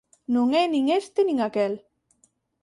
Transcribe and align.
Non 0.33 0.47
é 0.61 0.63
nin 0.67 0.85
este 1.01 1.21
nin 1.27 1.37
aquel. 1.47 1.73